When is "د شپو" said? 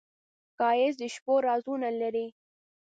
1.01-1.33